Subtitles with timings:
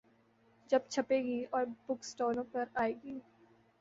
[0.69, 3.19] جب چھپے گی اور بک سٹالوں پہ آئے گی۔